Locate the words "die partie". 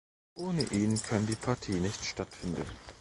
1.27-1.73